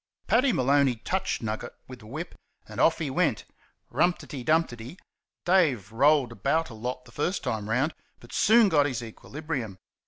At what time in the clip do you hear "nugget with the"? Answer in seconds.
1.43-2.07